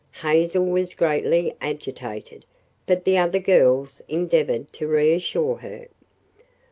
Hazel 0.23 0.65
was 0.65 0.95
greatly 0.95 1.53
agitated, 1.61 2.43
but 2.87 3.03
the 3.05 3.19
other 3.19 3.37
girls 3.37 4.01
endeavored 4.07 4.73
to 4.73 4.87
reassure 4.87 5.57
her. 5.57 5.89